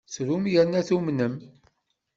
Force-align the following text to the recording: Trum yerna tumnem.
Trum 0.13 0.43
yerna 0.53 0.81
tumnem. 0.87 1.33